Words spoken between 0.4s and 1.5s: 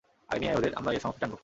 নিয়ে আয় ওদের, আমরা এর সমাপ্তি টানবো।